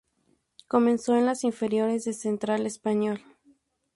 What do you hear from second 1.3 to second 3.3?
inferiores de Central Español.